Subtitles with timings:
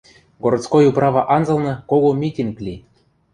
[0.45, 2.75] Городской управа анзылны кого митинг ли.